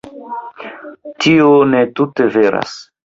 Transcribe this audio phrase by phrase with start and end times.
[1.25, 2.75] Tio ne tute veras.